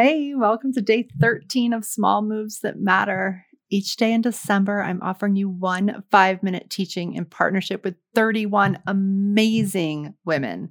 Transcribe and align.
Hey, 0.00 0.32
welcome 0.32 0.72
to 0.74 0.80
day 0.80 1.08
13 1.20 1.72
of 1.72 1.84
Small 1.84 2.22
Moves 2.22 2.60
That 2.60 2.78
Matter. 2.78 3.44
Each 3.68 3.96
day 3.96 4.12
in 4.12 4.20
December, 4.20 4.80
I'm 4.80 5.02
offering 5.02 5.34
you 5.34 5.48
one 5.48 6.04
five 6.08 6.40
minute 6.40 6.70
teaching 6.70 7.14
in 7.14 7.24
partnership 7.24 7.82
with 7.82 7.96
31 8.14 8.78
amazing 8.86 10.14
women. 10.24 10.70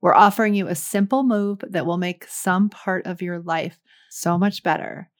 We're 0.00 0.14
offering 0.14 0.54
you 0.54 0.68
a 0.68 0.76
simple 0.76 1.24
move 1.24 1.58
that 1.68 1.86
will 1.86 1.98
make 1.98 2.28
some 2.28 2.68
part 2.68 3.04
of 3.04 3.20
your 3.20 3.40
life 3.40 3.80
so 4.10 4.38
much 4.38 4.62
better. 4.62 5.10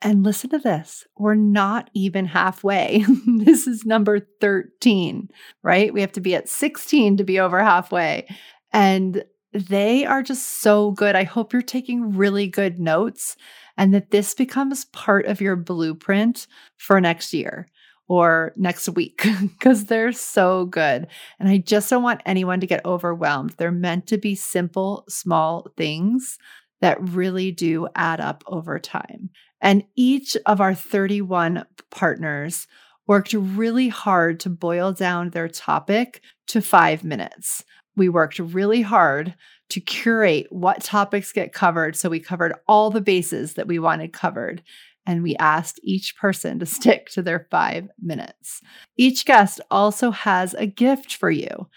And 0.00 0.22
listen 0.22 0.50
to 0.50 0.60
this 0.60 1.04
we're 1.16 1.34
not 1.34 1.90
even 1.94 2.24
halfway. 2.24 3.04
this 3.38 3.66
is 3.66 3.84
number 3.84 4.20
13, 4.40 5.28
right? 5.64 5.92
We 5.92 6.02
have 6.02 6.12
to 6.12 6.20
be 6.20 6.36
at 6.36 6.48
16 6.48 7.16
to 7.16 7.24
be 7.24 7.40
over 7.40 7.60
halfway. 7.60 8.28
And 8.72 9.24
they 9.58 10.04
are 10.04 10.22
just 10.22 10.60
so 10.60 10.92
good. 10.92 11.16
I 11.16 11.24
hope 11.24 11.52
you're 11.52 11.62
taking 11.62 12.16
really 12.16 12.46
good 12.46 12.78
notes 12.78 13.36
and 13.76 13.92
that 13.94 14.10
this 14.10 14.34
becomes 14.34 14.84
part 14.86 15.26
of 15.26 15.40
your 15.40 15.56
blueprint 15.56 16.46
for 16.76 17.00
next 17.00 17.32
year 17.32 17.68
or 18.08 18.52
next 18.56 18.88
week 18.90 19.26
because 19.40 19.86
they're 19.86 20.12
so 20.12 20.66
good. 20.66 21.06
And 21.38 21.48
I 21.48 21.58
just 21.58 21.90
don't 21.90 22.02
want 22.02 22.22
anyone 22.24 22.60
to 22.60 22.66
get 22.66 22.84
overwhelmed. 22.84 23.54
They're 23.56 23.70
meant 23.70 24.06
to 24.08 24.18
be 24.18 24.34
simple, 24.34 25.04
small 25.08 25.68
things 25.76 26.38
that 26.80 27.00
really 27.00 27.50
do 27.50 27.88
add 27.94 28.20
up 28.20 28.44
over 28.46 28.78
time. 28.78 29.30
And 29.60 29.84
each 29.96 30.36
of 30.46 30.60
our 30.60 30.74
31 30.74 31.64
partners 31.90 32.66
worked 33.06 33.32
really 33.32 33.88
hard 33.88 34.38
to 34.40 34.50
boil 34.50 34.92
down 34.92 35.30
their 35.30 35.48
topic 35.48 36.20
to 36.46 36.60
five 36.60 37.02
minutes 37.02 37.64
we 37.98 38.08
worked 38.08 38.38
really 38.38 38.82
hard 38.82 39.34
to 39.70 39.80
curate 39.80 40.46
what 40.50 40.82
topics 40.82 41.32
get 41.32 41.52
covered. 41.52 41.96
So 41.96 42.08
we 42.08 42.20
covered 42.20 42.54
all 42.66 42.90
the 42.90 43.00
bases 43.00 43.54
that 43.54 43.66
we 43.66 43.78
wanted 43.78 44.12
covered. 44.12 44.62
And 45.04 45.22
we 45.22 45.36
asked 45.36 45.80
each 45.82 46.16
person 46.16 46.58
to 46.58 46.66
stick 46.78 47.10
to 47.10 47.22
their 47.22 47.46
five 47.50 47.88
minutes. 48.00 48.60
Each 48.96 49.24
guest 49.24 49.60
also 49.70 50.10
has 50.10 50.54
a 50.54 50.66
gift 50.66 51.14
for 51.14 51.30
you. 51.30 51.68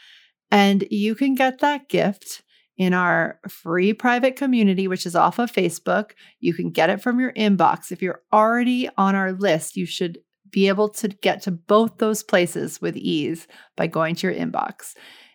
And 0.52 0.86
you 0.90 1.16
can 1.16 1.36
get 1.36 1.60
that 1.60 1.90
gift 1.90 2.44
in 2.78 2.94
our 2.94 3.40
free 3.48 3.94
private 3.94 4.36
community, 4.36 4.88
which 4.88 5.06
is 5.06 5.16
off 5.16 5.40
of 5.40 5.52
Facebook. 5.52 6.12
You 6.40 6.54
can 6.54 6.72
get 6.72 6.90
it 6.90 7.02
from 7.02 7.20
your 7.20 7.32
inbox. 7.34 7.92
If 7.92 8.02
you're 8.02 8.22
already 8.34 8.90
on 8.98 9.16
our 9.16 9.34
list, 9.34 9.78
you 9.78 9.86
should 9.86 10.20
be 10.50 10.68
able 10.68 10.90
to 10.90 11.08
get 11.08 11.42
to 11.44 11.52
both 11.52 11.98
those 11.98 12.24
places 12.24 12.82
with 12.82 12.98
ease 12.98 13.48
by 13.78 13.88
going 13.88 14.16
to 14.16 14.28
your 14.28 14.36
inbox. 14.36 14.94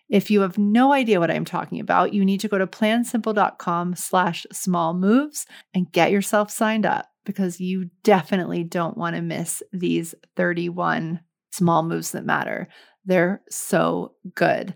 If 0.09 0.31
you 0.31 0.41
have 0.41 0.57
no 0.57 0.93
idea 0.93 1.19
what 1.19 1.31
I'm 1.31 1.45
talking 1.45 1.79
about, 1.79 2.13
you 2.13 2.23
need 2.23 2.39
to 2.41 2.47
go 2.47 2.57
to 2.57 2.67
plansimple.com 2.67 3.95
slash 3.95 4.45
small 4.51 4.93
moves 4.93 5.45
and 5.73 5.91
get 5.91 6.11
yourself 6.11 6.49
signed 6.49 6.85
up 6.85 7.07
because 7.25 7.59
you 7.59 7.89
definitely 8.03 8.63
don't 8.63 8.97
want 8.97 9.15
to 9.15 9.21
miss 9.21 9.61
these 9.73 10.15
31 10.37 11.19
small 11.51 11.83
moves 11.83 12.11
that 12.11 12.25
matter. 12.25 12.69
They're 13.05 13.41
so 13.49 14.13
good. 14.33 14.75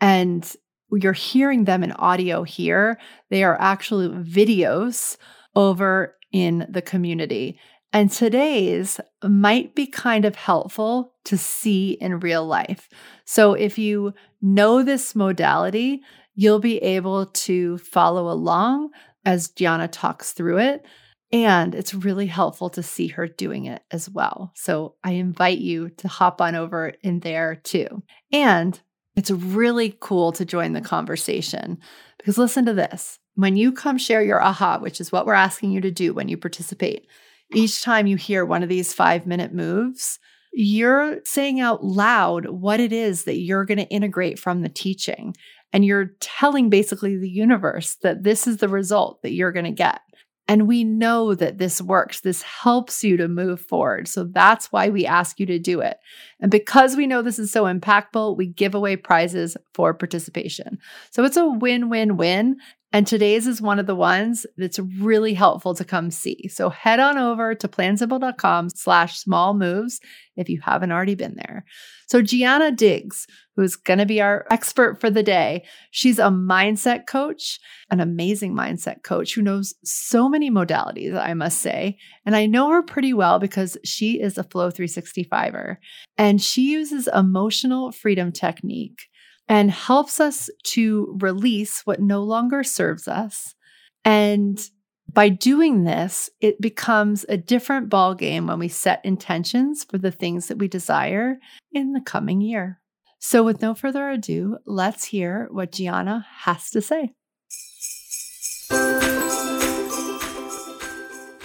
And 0.00 0.50
you're 0.92 1.12
hearing 1.12 1.64
them 1.64 1.84
in 1.84 1.92
audio 1.92 2.42
here. 2.42 2.98
They 3.28 3.44
are 3.44 3.60
actually 3.60 4.08
videos 4.08 5.18
over 5.54 6.16
in 6.32 6.66
the 6.70 6.82
community. 6.82 7.58
And 7.92 8.10
today's 8.10 9.00
might 9.22 9.74
be 9.74 9.86
kind 9.86 10.24
of 10.24 10.36
helpful 10.36 11.09
to 11.24 11.36
see 11.36 11.92
in 11.92 12.20
real 12.20 12.46
life. 12.46 12.88
So 13.24 13.54
if 13.54 13.78
you 13.78 14.14
know 14.40 14.82
this 14.82 15.14
modality, 15.14 16.02
you'll 16.34 16.60
be 16.60 16.78
able 16.78 17.26
to 17.26 17.78
follow 17.78 18.30
along 18.30 18.90
as 19.24 19.50
Gianna 19.50 19.88
talks 19.88 20.32
through 20.32 20.58
it. 20.58 20.84
And 21.32 21.74
it's 21.74 21.94
really 21.94 22.26
helpful 22.26 22.70
to 22.70 22.82
see 22.82 23.08
her 23.08 23.28
doing 23.28 23.66
it 23.66 23.82
as 23.90 24.10
well. 24.10 24.52
So 24.56 24.96
I 25.04 25.12
invite 25.12 25.58
you 25.58 25.90
to 25.98 26.08
hop 26.08 26.40
on 26.40 26.54
over 26.54 26.94
in 27.02 27.20
there 27.20 27.54
too. 27.54 28.02
And 28.32 28.80
it's 29.14 29.30
really 29.30 29.96
cool 30.00 30.32
to 30.32 30.44
join 30.44 30.72
the 30.72 30.80
conversation 30.80 31.78
because 32.18 32.38
listen 32.38 32.64
to 32.66 32.74
this. 32.74 33.18
When 33.34 33.56
you 33.56 33.72
come 33.72 33.96
share 33.96 34.22
your 34.22 34.42
aha, 34.42 34.78
which 34.78 35.00
is 35.00 35.12
what 35.12 35.24
we're 35.24 35.34
asking 35.34 35.70
you 35.70 35.80
to 35.82 35.90
do 35.90 36.12
when 36.12 36.28
you 36.28 36.36
participate, 36.36 37.06
each 37.52 37.82
time 37.82 38.06
you 38.06 38.16
hear 38.16 38.44
one 38.44 38.62
of 38.62 38.68
these 38.68 38.92
five 38.92 39.26
minute 39.26 39.52
moves, 39.52 40.18
you're 40.52 41.20
saying 41.24 41.60
out 41.60 41.84
loud 41.84 42.46
what 42.48 42.80
it 42.80 42.92
is 42.92 43.24
that 43.24 43.38
you're 43.38 43.64
going 43.64 43.78
to 43.78 43.88
integrate 43.88 44.38
from 44.38 44.62
the 44.62 44.68
teaching. 44.68 45.34
And 45.72 45.84
you're 45.84 46.12
telling 46.18 46.68
basically 46.68 47.16
the 47.16 47.30
universe 47.30 47.96
that 48.02 48.24
this 48.24 48.46
is 48.46 48.56
the 48.56 48.68
result 48.68 49.22
that 49.22 49.32
you're 49.32 49.52
going 49.52 49.66
to 49.66 49.70
get. 49.70 50.00
And 50.48 50.66
we 50.66 50.82
know 50.82 51.32
that 51.36 51.58
this 51.58 51.80
works. 51.80 52.22
This 52.22 52.42
helps 52.42 53.04
you 53.04 53.16
to 53.18 53.28
move 53.28 53.60
forward. 53.60 54.08
So 54.08 54.24
that's 54.24 54.72
why 54.72 54.88
we 54.88 55.06
ask 55.06 55.38
you 55.38 55.46
to 55.46 55.60
do 55.60 55.80
it. 55.80 55.98
And 56.40 56.50
because 56.50 56.96
we 56.96 57.06
know 57.06 57.22
this 57.22 57.38
is 57.38 57.52
so 57.52 57.64
impactful, 57.64 58.36
we 58.36 58.48
give 58.48 58.74
away 58.74 58.96
prizes 58.96 59.56
for 59.74 59.94
participation. 59.94 60.78
So 61.12 61.22
it's 61.22 61.36
a 61.36 61.46
win 61.46 61.88
win 61.88 62.16
win. 62.16 62.56
And 62.92 63.06
today's 63.06 63.46
is 63.46 63.62
one 63.62 63.78
of 63.78 63.86
the 63.86 63.94
ones 63.94 64.46
that's 64.56 64.80
really 64.80 65.32
helpful 65.32 65.74
to 65.74 65.84
come 65.84 66.10
see. 66.10 66.48
So 66.48 66.70
head 66.70 66.98
on 66.98 67.18
over 67.18 67.54
to 67.54 67.68
plansimple.com 67.68 68.70
slash 68.70 69.18
small 69.18 69.54
moves 69.54 70.00
if 70.36 70.48
you 70.48 70.60
haven't 70.60 70.90
already 70.90 71.14
been 71.14 71.36
there. 71.36 71.64
So 72.08 72.20
Gianna 72.20 72.72
Diggs, 72.72 73.28
who's 73.54 73.76
going 73.76 74.00
to 74.00 74.06
be 74.06 74.20
our 74.20 74.44
expert 74.50 75.00
for 75.00 75.08
the 75.08 75.22
day, 75.22 75.64
she's 75.92 76.18
a 76.18 76.24
mindset 76.24 77.06
coach, 77.06 77.60
an 77.90 78.00
amazing 78.00 78.56
mindset 78.56 79.04
coach 79.04 79.34
who 79.34 79.42
knows 79.42 79.72
so 79.84 80.28
many 80.28 80.50
modalities, 80.50 81.16
I 81.16 81.34
must 81.34 81.58
say. 81.58 81.96
And 82.26 82.34
I 82.34 82.46
know 82.46 82.70
her 82.70 82.82
pretty 82.82 83.14
well 83.14 83.38
because 83.38 83.76
she 83.84 84.20
is 84.20 84.36
a 84.36 84.42
Flow 84.42 84.72
365er 84.72 85.76
and 86.18 86.42
she 86.42 86.72
uses 86.72 87.08
emotional 87.14 87.92
freedom 87.92 88.32
technique 88.32 89.09
and 89.50 89.68
helps 89.68 90.20
us 90.20 90.48
to 90.62 91.18
release 91.20 91.84
what 91.84 92.00
no 92.00 92.22
longer 92.22 92.62
serves 92.62 93.08
us. 93.08 93.56
And 94.04 94.64
by 95.12 95.28
doing 95.28 95.82
this, 95.82 96.30
it 96.40 96.60
becomes 96.60 97.26
a 97.28 97.36
different 97.36 97.90
ballgame 97.90 98.46
when 98.46 98.60
we 98.60 98.68
set 98.68 99.04
intentions 99.04 99.82
for 99.82 99.98
the 99.98 100.12
things 100.12 100.46
that 100.46 100.58
we 100.58 100.68
desire 100.68 101.38
in 101.72 101.92
the 101.92 102.00
coming 102.00 102.40
year. 102.40 102.80
So, 103.18 103.42
with 103.42 103.60
no 103.60 103.74
further 103.74 104.08
ado, 104.08 104.58
let's 104.66 105.04
hear 105.04 105.48
what 105.50 105.72
Gianna 105.72 106.24
has 106.44 106.70
to 106.70 106.80
say. 106.80 107.12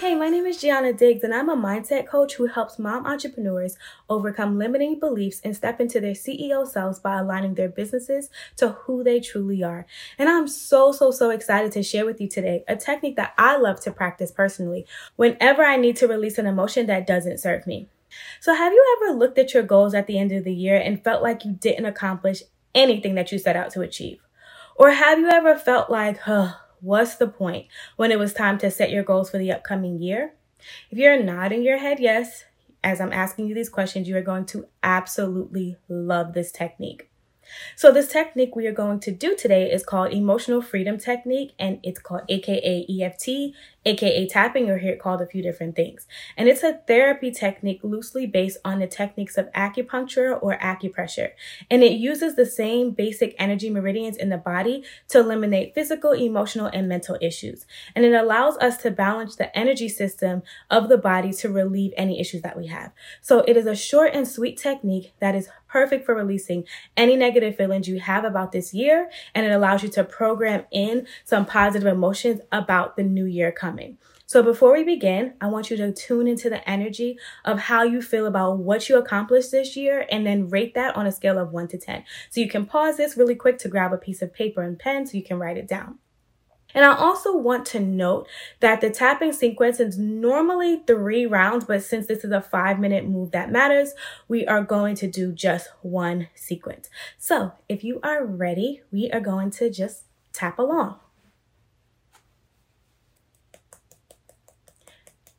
Hey, 0.06 0.14
my 0.14 0.28
name 0.28 0.46
is 0.46 0.60
Gianna 0.60 0.92
Diggs, 0.92 1.24
and 1.24 1.34
I'm 1.34 1.48
a 1.48 1.56
mindset 1.56 2.06
coach 2.06 2.34
who 2.34 2.46
helps 2.46 2.78
mom 2.78 3.06
entrepreneurs 3.06 3.76
overcome 4.08 4.56
limiting 4.56 5.00
beliefs 5.00 5.40
and 5.42 5.56
step 5.56 5.80
into 5.80 5.98
their 5.98 6.12
CEO 6.12 6.64
selves 6.64 7.00
by 7.00 7.18
aligning 7.18 7.54
their 7.54 7.68
businesses 7.68 8.30
to 8.54 8.68
who 8.68 9.02
they 9.02 9.18
truly 9.18 9.64
are. 9.64 9.84
And 10.16 10.28
I'm 10.28 10.46
so, 10.46 10.92
so, 10.92 11.10
so 11.10 11.30
excited 11.30 11.72
to 11.72 11.82
share 11.82 12.06
with 12.06 12.20
you 12.20 12.28
today 12.28 12.62
a 12.68 12.76
technique 12.76 13.16
that 13.16 13.34
I 13.36 13.56
love 13.56 13.80
to 13.80 13.90
practice 13.90 14.30
personally 14.30 14.86
whenever 15.16 15.64
I 15.64 15.76
need 15.76 15.96
to 15.96 16.06
release 16.06 16.38
an 16.38 16.46
emotion 16.46 16.86
that 16.86 17.08
doesn't 17.08 17.40
serve 17.40 17.66
me. 17.66 17.88
So, 18.40 18.54
have 18.54 18.72
you 18.72 18.96
ever 19.02 19.18
looked 19.18 19.38
at 19.38 19.54
your 19.54 19.64
goals 19.64 19.92
at 19.92 20.06
the 20.06 20.20
end 20.20 20.30
of 20.30 20.44
the 20.44 20.54
year 20.54 20.76
and 20.76 21.02
felt 21.02 21.20
like 21.20 21.44
you 21.44 21.50
didn't 21.50 21.86
accomplish 21.86 22.44
anything 22.76 23.16
that 23.16 23.32
you 23.32 23.40
set 23.40 23.56
out 23.56 23.72
to 23.72 23.80
achieve? 23.80 24.20
Or 24.76 24.92
have 24.92 25.18
you 25.18 25.28
ever 25.30 25.58
felt 25.58 25.90
like, 25.90 26.18
huh, 26.18 26.52
What's 26.86 27.16
the 27.16 27.26
point 27.26 27.66
when 27.96 28.12
it 28.12 28.18
was 28.18 28.32
time 28.32 28.58
to 28.58 28.70
set 28.70 28.92
your 28.92 29.02
goals 29.02 29.28
for 29.28 29.38
the 29.38 29.50
upcoming 29.50 30.00
year? 30.00 30.34
If 30.88 30.98
you're 30.98 31.20
nodding 31.20 31.64
your 31.64 31.78
head 31.78 31.98
yes, 31.98 32.44
as 32.84 33.00
I'm 33.00 33.12
asking 33.12 33.48
you 33.48 33.56
these 33.56 33.68
questions, 33.68 34.06
you 34.06 34.16
are 34.16 34.22
going 34.22 34.46
to 34.46 34.68
absolutely 34.84 35.78
love 35.88 36.32
this 36.32 36.52
technique. 36.52 37.10
So 37.76 37.92
this 37.92 38.08
technique 38.08 38.56
we 38.56 38.66
are 38.66 38.72
going 38.72 39.00
to 39.00 39.10
do 39.10 39.36
today 39.36 39.70
is 39.70 39.84
called 39.84 40.12
emotional 40.12 40.62
freedom 40.62 40.98
technique 40.98 41.52
and 41.58 41.78
it's 41.82 42.00
called 42.00 42.22
AKA 42.28 42.86
EFT, 42.88 43.54
aka 43.84 44.26
tapping, 44.26 44.68
or 44.70 44.78
hear 44.78 44.92
it 44.92 45.00
called 45.00 45.20
a 45.20 45.26
few 45.26 45.42
different 45.42 45.76
things. 45.76 46.06
And 46.36 46.48
it's 46.48 46.62
a 46.62 46.80
therapy 46.86 47.30
technique 47.30 47.80
loosely 47.82 48.26
based 48.26 48.58
on 48.64 48.80
the 48.80 48.86
techniques 48.86 49.38
of 49.38 49.50
acupuncture 49.52 50.38
or 50.42 50.58
acupressure. 50.58 51.30
And 51.70 51.82
it 51.82 51.92
uses 51.92 52.36
the 52.36 52.46
same 52.46 52.90
basic 52.90 53.34
energy 53.38 53.70
meridians 53.70 54.16
in 54.16 54.28
the 54.28 54.38
body 54.38 54.84
to 55.08 55.20
eliminate 55.20 55.74
physical, 55.74 56.12
emotional, 56.12 56.66
and 56.66 56.88
mental 56.88 57.16
issues. 57.20 57.66
And 57.94 58.04
it 58.04 58.12
allows 58.12 58.56
us 58.58 58.76
to 58.78 58.90
balance 58.90 59.36
the 59.36 59.56
energy 59.56 59.88
system 59.88 60.42
of 60.70 60.88
the 60.88 60.98
body 60.98 61.32
to 61.34 61.48
relieve 61.48 61.92
any 61.96 62.20
issues 62.20 62.42
that 62.42 62.56
we 62.56 62.66
have. 62.66 62.92
So 63.20 63.40
it 63.40 63.56
is 63.56 63.66
a 63.66 63.76
short 63.76 64.10
and 64.14 64.26
sweet 64.26 64.58
technique 64.58 65.14
that 65.20 65.34
is 65.34 65.48
perfect 65.76 66.06
for 66.06 66.14
releasing 66.14 66.64
any 66.96 67.16
negative 67.16 67.54
feelings 67.54 67.86
you 67.86 68.00
have 68.00 68.24
about 68.24 68.50
this 68.50 68.72
year. 68.72 69.10
And 69.34 69.44
it 69.44 69.52
allows 69.52 69.82
you 69.82 69.90
to 69.90 70.04
program 70.04 70.64
in 70.72 71.06
some 71.26 71.44
positive 71.44 71.86
emotions 71.86 72.40
about 72.50 72.96
the 72.96 73.02
new 73.02 73.26
year 73.26 73.52
coming. 73.52 73.98
So 74.24 74.42
before 74.42 74.72
we 74.72 74.84
begin, 74.84 75.34
I 75.38 75.48
want 75.48 75.68
you 75.68 75.76
to 75.76 75.92
tune 75.92 76.28
into 76.28 76.48
the 76.48 76.66
energy 76.66 77.18
of 77.44 77.58
how 77.58 77.82
you 77.82 78.00
feel 78.00 78.24
about 78.24 78.56
what 78.56 78.88
you 78.88 78.96
accomplished 78.96 79.50
this 79.50 79.76
year 79.76 80.06
and 80.10 80.26
then 80.26 80.48
rate 80.48 80.72
that 80.76 80.96
on 80.96 81.06
a 81.06 81.12
scale 81.12 81.38
of 81.38 81.52
1 81.52 81.68
to 81.68 81.78
10. 81.78 82.04
So 82.30 82.40
you 82.40 82.48
can 82.48 82.64
pause 82.64 82.96
this 82.96 83.18
really 83.18 83.34
quick 83.34 83.58
to 83.58 83.68
grab 83.68 83.92
a 83.92 83.98
piece 83.98 84.22
of 84.22 84.32
paper 84.32 84.62
and 84.62 84.78
pen 84.78 85.04
so 85.06 85.18
you 85.18 85.24
can 85.24 85.38
write 85.38 85.58
it 85.58 85.68
down. 85.68 85.98
And 86.76 86.84
I 86.84 86.94
also 86.94 87.34
want 87.34 87.64
to 87.68 87.80
note 87.80 88.28
that 88.60 88.82
the 88.82 88.90
tapping 88.90 89.32
sequence 89.32 89.80
is 89.80 89.96
normally 89.96 90.82
three 90.86 91.24
rounds, 91.24 91.64
but 91.64 91.82
since 91.82 92.06
this 92.06 92.22
is 92.22 92.32
a 92.32 92.42
five 92.42 92.78
minute 92.78 93.08
move 93.08 93.30
that 93.30 93.50
matters, 93.50 93.94
we 94.28 94.46
are 94.46 94.62
going 94.62 94.94
to 94.96 95.06
do 95.06 95.32
just 95.32 95.70
one 95.80 96.28
sequence. 96.34 96.90
So 97.16 97.52
if 97.66 97.82
you 97.82 97.98
are 98.02 98.26
ready, 98.26 98.82
we 98.92 99.10
are 99.10 99.20
going 99.20 99.50
to 99.52 99.70
just 99.70 100.02
tap 100.34 100.58
along. 100.58 101.00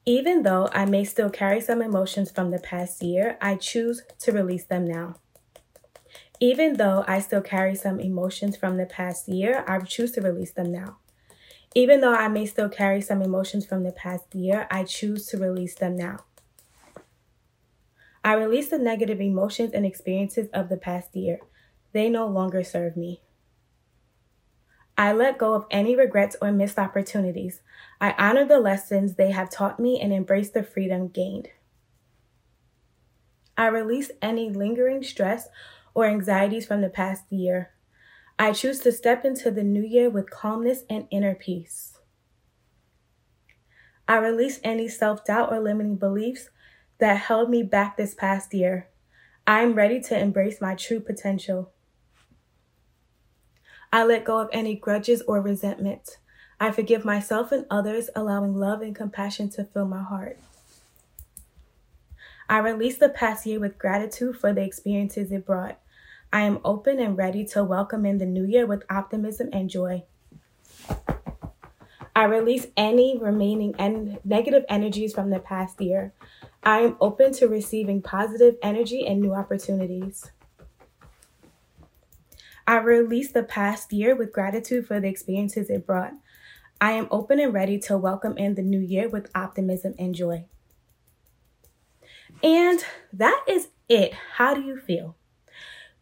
Even 0.08 0.42
though 0.42 0.70
I 0.74 0.86
may 0.86 1.04
still 1.04 1.30
carry 1.30 1.62
some 1.62 1.84
emotions 1.84 2.32
from 2.32 2.50
the 2.50 2.60
past 2.60 3.04
year, 3.04 3.38
I 3.40 3.58
choose 3.58 4.02
to 4.22 4.32
release 4.32 4.64
them 4.64 4.86
now. 4.86 5.18
Even 6.40 6.78
though 6.78 7.04
I 7.08 7.20
still 7.20 7.42
carry 7.42 7.76
some 7.76 8.00
emotions 8.00 8.58
from 8.58 8.78
the 8.78 8.88
past 8.88 9.30
year, 9.30 9.64
I 9.68 9.78
choose 9.82 10.14
to 10.14 10.22
release 10.22 10.54
them 10.54 10.72
now. 10.72 10.98
Even 11.78 12.02
though 12.02 12.16
I 12.16 12.28
may 12.28 12.48
still 12.48 12.70
carry 12.70 13.02
some 13.02 13.22
emotions 13.22 13.64
from 13.64 13.84
the 13.84 13.92
past 13.92 14.34
year, 14.34 14.68
I 14.72 14.84
choose 14.84 15.28
to 15.28 15.38
release 15.38 15.76
them 15.76 15.96
now. 15.96 16.18
I 18.24 18.34
release 18.34 18.70
the 18.70 18.80
negative 18.80 19.22
emotions 19.22 19.74
and 19.76 19.86
experiences 19.86 20.50
of 20.56 20.70
the 20.70 20.78
past 20.78 21.16
year. 21.16 21.38
They 21.94 22.10
no 22.10 22.26
longer 22.26 22.64
serve 22.64 22.98
me. 22.98 23.22
I 24.98 25.14
let 25.14 25.38
go 25.38 25.54
of 25.54 25.68
any 25.70 25.96
regrets 25.96 26.36
or 26.42 26.52
missed 26.52 26.80
opportunities. 26.80 27.62
I 28.02 28.16
honor 28.18 28.44
the 28.44 28.60
lessons 28.60 29.14
they 29.14 29.30
have 29.30 29.52
taught 29.52 29.80
me 29.80 30.02
and 30.02 30.12
embrace 30.12 30.50
the 30.50 30.64
freedom 30.64 31.10
gained. 31.10 31.50
I 33.56 33.68
release 33.68 34.10
any 34.20 34.50
lingering 34.50 35.04
stress 35.04 35.48
or 35.94 36.08
anxieties 36.08 36.66
from 36.66 36.82
the 36.82 36.90
past 36.90 37.32
year. 37.32 37.70
I 38.40 38.52
choose 38.52 38.80
to 38.82 38.92
step 38.92 39.26
into 39.26 39.50
the 39.50 39.64
new 39.64 39.84
year 39.84 40.10
with 40.10 40.30
calmness 40.30 40.84
and 40.90 41.08
inner 41.10 41.34
peace. 41.34 41.98
I 44.08 44.18
release 44.18 44.60
any 44.64 44.88
self 44.88 45.26
doubt 45.26 45.52
or 45.52 45.60
limiting 45.60 45.96
beliefs 45.96 46.50
that 47.00 47.18
held 47.18 47.50
me 47.50 47.64
back 47.64 47.98
this 47.98 48.14
past 48.14 48.54
year. 48.54 48.88
I 49.46 49.62
am 49.62 49.74
ready 49.74 50.00
to 50.02 50.20
embrace 50.20 50.62
my 50.62 50.76
true 50.76 51.00
potential. 51.00 51.72
I 53.92 54.04
let 54.04 54.26
go 54.26 54.40
of 54.40 54.50
any 54.52 54.76
grudges 54.76 55.22
or 55.24 55.42
resentment. 55.42 56.18
I 56.60 56.72
forgive 56.72 57.06
myself 57.06 57.52
and 57.52 57.66
others, 57.70 58.10
allowing 58.16 58.56
love 58.56 58.82
and 58.82 58.96
compassion 58.96 59.50
to 59.52 59.64
fill 59.64 59.86
my 59.86 60.04
heart. 60.04 60.40
I 62.50 62.60
release 62.60 62.98
the 62.98 63.10
past 63.10 63.46
year 63.46 63.60
with 63.60 63.78
gratitude 63.78 64.38
for 64.38 64.54
the 64.54 64.64
experiences 64.64 65.32
it 65.32 65.46
brought. 65.46 65.80
I 66.32 66.42
am 66.42 66.60
open 66.66 67.00
and 67.00 67.18
ready 67.18 67.46
to 67.46 67.64
welcome 67.64 68.06
in 68.06 68.18
the 68.18 68.26
new 68.26 68.44
year 68.44 68.66
with 68.66 68.84
optimism 68.90 69.50
and 69.54 69.70
joy. 69.70 70.04
I 72.16 72.24
release 72.24 72.68
any 72.76 73.18
remaining 73.18 73.76
en- 73.80 74.18
negative 74.26 74.66
energies 74.68 75.14
from 75.14 75.30
the 75.30 75.40
past 75.40 75.80
year. 75.80 76.14
I 76.64 76.80
am 76.80 76.98
open 77.00 77.32
to 77.34 77.48
receiving 77.48 78.02
positive 78.02 78.56
energy 78.62 79.06
and 79.06 79.22
new 79.22 79.34
opportunities. 79.34 80.30
I 82.66 82.78
release 82.78 83.32
the 83.32 83.44
past 83.44 83.94
year 83.94 84.16
with 84.16 84.34
gratitude 84.34 84.86
for 84.86 85.00
the 85.00 85.08
experiences 85.08 85.70
it 85.70 85.86
brought. 85.86 86.14
I 86.82 86.92
am 86.92 87.08
open 87.10 87.40
and 87.40 87.54
ready 87.54 87.80
to 87.82 87.98
welcome 87.98 88.38
in 88.38 88.56
the 88.56 88.64
new 88.64 88.82
year 88.82 89.08
with 89.08 89.32
optimism 89.34 89.94
and 89.98 90.14
joy. 90.14 90.46
And 92.44 92.84
that 93.14 93.46
is 93.48 93.70
it. 93.88 94.14
How 94.36 94.54
do 94.54 94.62
you 94.62 94.78
feel? 94.78 95.17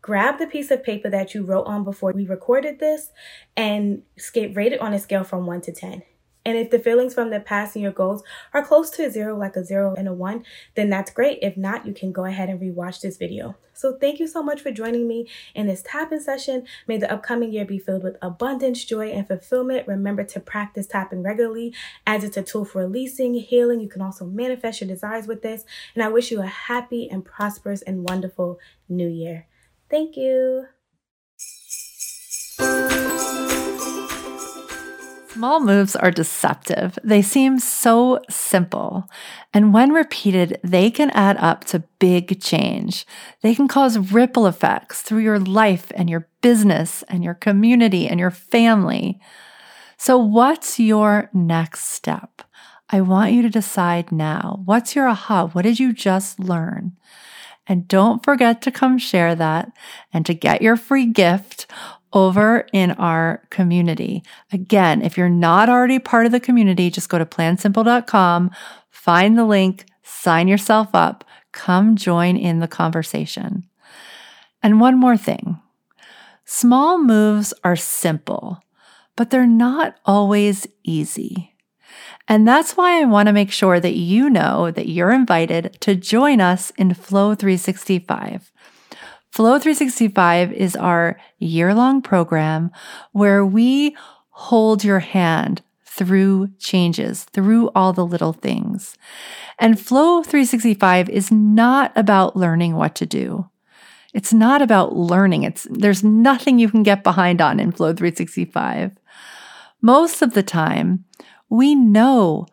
Grab 0.05 0.37
the 0.37 0.45
piece 0.45 0.69
of 0.69 0.83
paper 0.83 1.09
that 1.09 1.33
you 1.33 1.43
wrote 1.43 1.63
on 1.63 1.83
before 1.83 2.11
we 2.13 2.27
recorded 2.27 2.77
this 2.77 3.09
and 3.57 4.03
rate 4.35 4.71
it 4.71 4.79
on 4.79 4.93
a 4.93 4.99
scale 4.99 5.23
from 5.23 5.47
1 5.47 5.61
to 5.61 5.71
10. 5.71 6.03
And 6.45 6.55
if 6.55 6.69
the 6.69 6.77
feelings 6.77 7.15
from 7.15 7.31
the 7.31 7.39
past 7.39 7.75
and 7.75 7.81
your 7.81 7.91
goals 7.91 8.21
are 8.53 8.63
close 8.63 8.91
to 8.91 9.07
a 9.07 9.09
zero, 9.09 9.35
like 9.35 9.55
a 9.55 9.65
zero 9.65 9.95
and 9.97 10.07
a 10.07 10.13
one, 10.13 10.45
then 10.75 10.91
that's 10.91 11.09
great. 11.09 11.39
If 11.41 11.57
not, 11.57 11.87
you 11.87 11.93
can 11.95 12.11
go 12.11 12.25
ahead 12.25 12.49
and 12.49 12.61
rewatch 12.61 13.01
this 13.01 13.17
video. 13.17 13.55
So 13.73 13.97
thank 13.99 14.19
you 14.19 14.27
so 14.27 14.43
much 14.43 14.61
for 14.61 14.69
joining 14.69 15.07
me 15.07 15.27
in 15.55 15.65
this 15.65 15.81
tapping 15.81 16.19
session. 16.19 16.67
May 16.87 16.97
the 16.97 17.11
upcoming 17.11 17.51
year 17.51 17.65
be 17.65 17.79
filled 17.79 18.03
with 18.03 18.17
abundance, 18.21 18.85
joy, 18.85 19.09
and 19.09 19.27
fulfillment. 19.27 19.87
Remember 19.87 20.23
to 20.23 20.39
practice 20.39 20.85
tapping 20.85 21.23
regularly 21.23 21.73
as 22.05 22.23
it's 22.23 22.37
a 22.37 22.43
tool 22.43 22.63
for 22.63 22.83
releasing, 22.83 23.33
healing. 23.33 23.79
You 23.79 23.89
can 23.89 24.03
also 24.03 24.25
manifest 24.25 24.81
your 24.81 24.87
desires 24.87 25.25
with 25.25 25.41
this. 25.41 25.63
And 25.95 26.03
I 26.03 26.09
wish 26.09 26.29
you 26.29 26.43
a 26.43 26.45
happy 26.45 27.09
and 27.09 27.25
prosperous 27.25 27.81
and 27.81 28.07
wonderful 28.07 28.59
new 28.87 29.07
year. 29.07 29.47
Thank 29.89 30.17
you. 30.17 30.67
Small 35.35 35.59
moves 35.59 35.97
are 35.97 36.11
deceptive. 36.11 36.97
They 37.03 37.21
seem 37.21 37.59
so 37.59 38.21
simple. 38.29 39.09
And 39.53 39.73
when 39.73 39.91
repeated, 39.91 40.57
they 40.63 40.89
can 40.89 41.09
add 41.09 41.35
up 41.37 41.65
to 41.65 41.83
big 41.99 42.41
change. 42.41 43.05
They 43.41 43.53
can 43.53 43.67
cause 43.67 44.13
ripple 44.13 44.47
effects 44.47 45.01
through 45.01 45.23
your 45.23 45.39
life 45.39 45.91
and 45.93 46.09
your 46.09 46.29
business 46.39 47.03
and 47.09 47.21
your 47.21 47.33
community 47.33 48.07
and 48.07 48.17
your 48.17 48.31
family. 48.31 49.19
So, 49.97 50.17
what's 50.17 50.79
your 50.79 51.29
next 51.33 51.89
step? 51.89 52.41
I 52.89 53.01
want 53.01 53.33
you 53.33 53.41
to 53.41 53.49
decide 53.49 54.13
now. 54.13 54.61
What's 54.63 54.95
your 54.95 55.09
aha? 55.09 55.47
What 55.47 55.63
did 55.63 55.81
you 55.81 55.91
just 55.91 56.39
learn? 56.39 56.93
And 57.67 57.87
don't 57.87 58.23
forget 58.23 58.61
to 58.63 58.71
come 58.71 58.97
share 58.97 59.35
that 59.35 59.71
and 60.13 60.25
to 60.25 60.33
get 60.33 60.61
your 60.61 60.75
free 60.75 61.05
gift 61.05 61.65
over 62.13 62.67
in 62.71 62.91
our 62.91 63.43
community. 63.49 64.23
Again, 64.51 65.01
if 65.01 65.17
you're 65.17 65.29
not 65.29 65.69
already 65.69 65.99
part 65.99 66.25
of 66.25 66.31
the 66.31 66.39
community, 66.39 66.89
just 66.89 67.09
go 67.09 67.17
to 67.17 67.25
plansimple.com, 67.25 68.51
find 68.89 69.37
the 69.37 69.45
link, 69.45 69.85
sign 70.03 70.47
yourself 70.47 70.89
up, 70.93 71.25
come 71.51 71.95
join 71.95 72.37
in 72.37 72.59
the 72.59 72.67
conversation. 72.67 73.67
And 74.63 74.79
one 74.79 74.97
more 74.97 75.17
thing 75.17 75.59
small 76.45 76.99
moves 77.01 77.53
are 77.63 77.75
simple, 77.75 78.59
but 79.15 79.29
they're 79.29 79.47
not 79.47 79.95
always 80.05 80.67
easy. 80.83 81.54
And 82.27 82.47
that's 82.47 82.75
why 82.75 82.99
I 82.99 83.05
want 83.05 83.27
to 83.27 83.33
make 83.33 83.51
sure 83.51 83.79
that 83.79 83.95
you 83.95 84.29
know 84.29 84.71
that 84.71 84.89
you're 84.89 85.11
invited 85.11 85.77
to 85.81 85.95
join 85.95 86.41
us 86.41 86.71
in 86.71 86.93
Flow 86.93 87.35
365. 87.35 88.51
Flow 89.31 89.59
365 89.59 90.53
is 90.53 90.75
our 90.75 91.19
year 91.39 91.73
long 91.73 92.01
program 92.01 92.71
where 93.11 93.45
we 93.45 93.95
hold 94.29 94.83
your 94.83 94.99
hand 94.99 95.61
through 95.85 96.49
changes, 96.57 97.25
through 97.25 97.69
all 97.75 97.93
the 97.93 98.05
little 98.05 98.33
things. 98.33 98.97
And 99.59 99.79
Flow 99.79 100.23
365 100.23 101.09
is 101.09 101.31
not 101.31 101.91
about 101.95 102.35
learning 102.35 102.75
what 102.75 102.95
to 102.95 103.05
do. 103.05 103.49
It's 104.13 104.33
not 104.33 104.61
about 104.61 104.95
learning. 104.95 105.43
It's 105.43 105.67
there's 105.69 106.03
nothing 106.03 106.57
you 106.57 106.69
can 106.69 106.83
get 106.83 107.03
behind 107.03 107.41
on 107.41 107.59
in 107.59 107.71
Flow 107.71 107.93
365. 107.93 108.97
Most 109.81 110.21
of 110.21 110.33
the 110.33 110.43
time, 110.43 111.03
we 111.49 111.75
know 111.75 112.47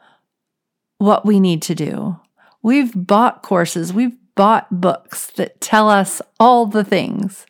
what 0.99 1.25
we 1.25 1.41
need 1.41 1.63
to 1.63 1.75
do. 1.75 2.21
We've 2.63 2.93
bought 2.95 3.43
courses, 3.43 3.93
we've 3.93 4.17
bought 4.35 4.81
books 4.81 5.27
that 5.33 5.61
tell 5.61 5.89
us 5.89 6.23
all 6.39 6.67
the 6.67 6.85
things. 6.85 7.47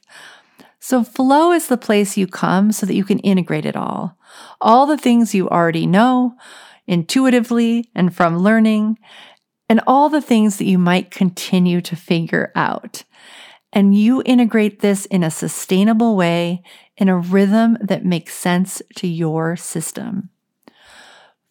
So, 0.80 1.04
flow 1.04 1.52
is 1.52 1.68
the 1.68 1.76
place 1.76 2.16
you 2.16 2.26
come 2.26 2.72
so 2.72 2.86
that 2.86 2.94
you 2.94 3.04
can 3.04 3.20
integrate 3.20 3.66
it 3.66 3.76
all. 3.76 4.18
All 4.60 4.86
the 4.86 4.96
things 4.96 5.34
you 5.34 5.48
already 5.48 5.86
know 5.86 6.36
intuitively 6.86 7.88
and 7.94 8.14
from 8.14 8.38
learning, 8.38 8.98
and 9.68 9.80
all 9.86 10.08
the 10.08 10.20
things 10.20 10.58
that 10.58 10.66
you 10.66 10.78
might 10.78 11.10
continue 11.10 11.80
to 11.80 11.96
figure 11.96 12.52
out. 12.54 13.04
And 13.72 13.94
you 13.94 14.22
integrate 14.26 14.80
this 14.80 15.06
in 15.06 15.22
a 15.22 15.30
sustainable 15.30 16.16
way, 16.16 16.62
in 16.96 17.08
a 17.08 17.16
rhythm 17.16 17.78
that 17.80 18.04
makes 18.04 18.34
sense 18.34 18.82
to 18.96 19.08
your 19.08 19.56
system. 19.56 20.28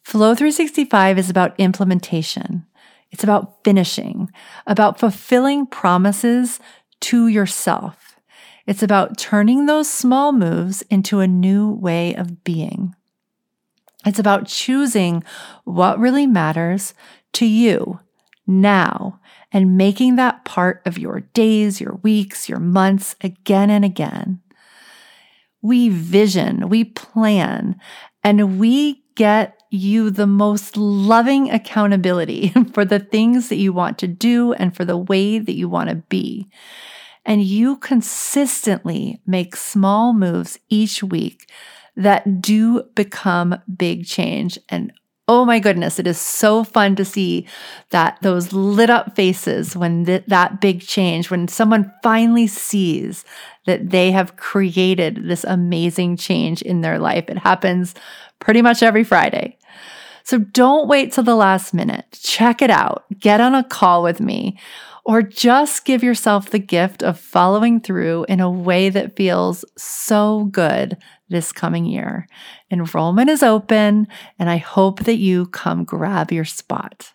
Flow 0.02 0.34
365 0.34 1.18
is 1.18 1.30
about 1.30 1.58
implementation. 1.58 2.66
It's 3.10 3.24
about 3.24 3.62
finishing, 3.64 4.30
about 4.66 4.98
fulfilling 4.98 5.66
promises 5.66 6.60
to 7.00 7.28
yourself. 7.28 8.16
It's 8.66 8.82
about 8.82 9.18
turning 9.18 9.66
those 9.66 9.90
small 9.90 10.32
moves 10.32 10.82
into 10.82 11.20
a 11.20 11.26
new 11.26 11.70
way 11.70 12.14
of 12.14 12.44
being. 12.44 12.94
It's 14.04 14.18
about 14.18 14.46
choosing 14.46 15.22
what 15.64 15.98
really 15.98 16.26
matters 16.26 16.94
to 17.34 17.46
you 17.46 18.00
now 18.46 19.20
and 19.52 19.76
making 19.76 20.16
that 20.16 20.44
part 20.44 20.82
of 20.86 20.98
your 20.98 21.20
days, 21.20 21.80
your 21.80 21.94
weeks, 22.02 22.48
your 22.48 22.58
months 22.58 23.14
again 23.20 23.70
and 23.70 23.84
again. 23.84 24.40
We 25.60 25.88
vision, 25.88 26.68
we 26.68 26.84
plan, 26.84 27.80
and 28.24 28.58
we 28.58 29.04
get 29.14 29.61
you 29.72 30.10
the 30.10 30.26
most 30.26 30.76
loving 30.76 31.50
accountability 31.50 32.52
for 32.74 32.84
the 32.84 32.98
things 32.98 33.48
that 33.48 33.56
you 33.56 33.72
want 33.72 33.98
to 33.98 34.06
do 34.06 34.52
and 34.54 34.76
for 34.76 34.84
the 34.84 34.96
way 34.96 35.38
that 35.38 35.54
you 35.54 35.68
want 35.68 35.88
to 35.88 35.96
be. 35.96 36.48
And 37.24 37.42
you 37.42 37.76
consistently 37.76 39.20
make 39.26 39.54
small 39.56 40.12
moves 40.12 40.58
each 40.68 41.02
week 41.02 41.48
that 41.96 42.40
do 42.40 42.82
become 42.94 43.60
big 43.76 44.06
change. 44.06 44.58
And 44.68 44.92
oh 45.28 45.44
my 45.44 45.58
goodness, 45.60 45.98
it 45.98 46.06
is 46.06 46.18
so 46.18 46.64
fun 46.64 46.96
to 46.96 47.04
see 47.04 47.46
that 47.90 48.18
those 48.22 48.52
lit 48.52 48.90
up 48.90 49.14
faces 49.14 49.76
when 49.76 50.04
th- 50.04 50.24
that 50.26 50.60
big 50.60 50.80
change, 50.80 51.30
when 51.30 51.46
someone 51.46 51.92
finally 52.02 52.46
sees 52.46 53.24
that 53.66 53.90
they 53.90 54.10
have 54.10 54.36
created 54.36 55.28
this 55.28 55.44
amazing 55.44 56.16
change 56.16 56.60
in 56.62 56.80
their 56.80 56.98
life. 56.98 57.24
It 57.28 57.38
happens 57.38 57.94
pretty 58.40 58.62
much 58.62 58.82
every 58.82 59.04
Friday. 59.04 59.58
So 60.24 60.38
don't 60.38 60.88
wait 60.88 61.12
till 61.12 61.24
the 61.24 61.34
last 61.34 61.74
minute. 61.74 62.18
Check 62.22 62.62
it 62.62 62.70
out. 62.70 63.04
Get 63.18 63.40
on 63.40 63.54
a 63.54 63.64
call 63.64 64.02
with 64.02 64.20
me 64.20 64.58
or 65.04 65.22
just 65.22 65.84
give 65.84 66.02
yourself 66.02 66.50
the 66.50 66.58
gift 66.58 67.02
of 67.02 67.18
following 67.18 67.80
through 67.80 68.24
in 68.28 68.40
a 68.40 68.50
way 68.50 68.88
that 68.88 69.16
feels 69.16 69.64
so 69.76 70.44
good 70.52 70.96
this 71.28 71.50
coming 71.50 71.84
year. 71.84 72.28
Enrollment 72.70 73.28
is 73.28 73.42
open, 73.42 74.06
and 74.38 74.48
I 74.48 74.58
hope 74.58 75.00
that 75.04 75.16
you 75.16 75.46
come 75.46 75.84
grab 75.84 76.30
your 76.30 76.44
spot. 76.44 77.12